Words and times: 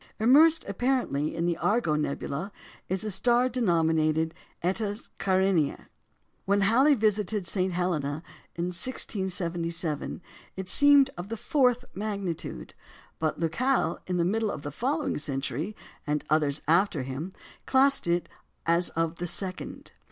Immersed 0.19 0.65
apparently 0.67 1.35
in 1.35 1.45
the 1.45 1.57
Argo 1.57 1.93
nebula 1.93 2.51
is 2.89 3.03
a 3.03 3.11
star 3.11 3.47
denominated 3.47 4.33
Eta 4.63 4.99
Carinæ. 5.19 5.85
When 6.45 6.61
Halley 6.61 6.95
visited 6.95 7.45
St. 7.45 7.71
Helena 7.71 8.23
in 8.55 8.69
1677, 8.73 10.19
it 10.55 10.67
seemed 10.67 11.11
of 11.19 11.29
the 11.29 11.37
fourth 11.37 11.85
magnitude; 11.93 12.73
but 13.19 13.39
Lacaille 13.39 13.99
in 14.07 14.17
the 14.17 14.25
middle 14.25 14.49
of 14.49 14.63
the 14.63 14.71
following 14.71 15.19
century, 15.19 15.75
and 16.07 16.23
others 16.31 16.63
after 16.67 17.03
him, 17.03 17.31
classed 17.67 18.07
it 18.07 18.27
as 18.65 18.89
of 18.97 19.17
the 19.17 19.27
second. 19.27 19.91